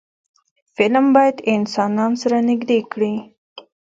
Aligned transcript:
فلم 0.75 1.05
باید 1.15 1.37
انسانان 1.53 2.11
سره 2.21 2.37
نږدې 2.49 2.79
کړي 2.91 3.13